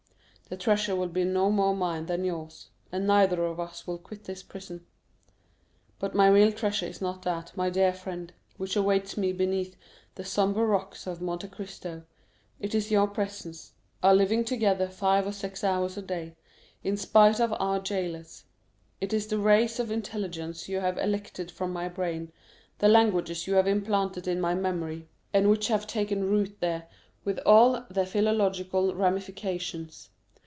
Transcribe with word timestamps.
The 0.49 0.57
treasure 0.57 0.97
will 0.97 1.07
be 1.07 1.23
no 1.23 1.49
more 1.49 1.73
mine 1.73 2.07
than 2.07 2.25
yours, 2.25 2.67
and 2.91 3.07
neither 3.07 3.41
of 3.45 3.57
us 3.57 3.87
will 3.87 3.97
quit 3.97 4.25
this 4.25 4.43
prison. 4.43 4.85
But 5.97 6.13
my 6.13 6.27
real 6.27 6.51
treasure 6.51 6.87
is 6.87 6.99
not 7.01 7.21
that, 7.21 7.55
my 7.55 7.69
dear 7.69 7.93
friend, 7.93 8.33
which 8.57 8.75
awaits 8.75 9.15
me 9.15 9.31
beneath 9.31 9.77
the 10.15 10.25
sombre 10.25 10.65
rocks 10.65 11.07
of 11.07 11.21
Monte 11.21 11.47
Cristo, 11.47 12.03
it 12.59 12.75
is 12.75 12.91
your 12.91 13.07
presence, 13.07 13.75
our 14.03 14.13
living 14.13 14.43
together 14.43 14.89
five 14.89 15.25
or 15.25 15.31
six 15.31 15.63
hours 15.63 15.95
a 15.95 16.01
day, 16.01 16.35
in 16.83 16.97
spite 16.97 17.39
of 17.39 17.53
our 17.53 17.79
jailers; 17.79 18.43
it 18.99 19.13
is 19.13 19.27
the 19.27 19.37
rays 19.39 19.79
of 19.79 19.89
intelligence 19.89 20.67
you 20.67 20.81
have 20.81 20.97
elicited 20.97 21.49
from 21.49 21.71
my 21.71 21.87
brain, 21.87 22.29
the 22.79 22.89
languages 22.89 23.47
you 23.47 23.53
have 23.53 23.67
implanted 23.67 24.27
in 24.27 24.41
my 24.41 24.53
memory, 24.53 25.07
and 25.33 25.49
which 25.49 25.69
have 25.69 25.87
taken 25.87 26.29
root 26.29 26.59
there 26.59 26.89
with 27.23 27.39
all 27.45 27.85
their 27.89 28.05
philological 28.05 28.93
ramifications. 28.93 30.09